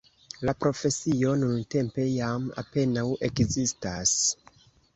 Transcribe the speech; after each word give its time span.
La 0.49 0.53
profesio 0.63 1.33
nuntempe 1.41 2.07
jam 2.13 2.49
apenaŭ 2.63 3.07
ekzistas. 3.31 4.19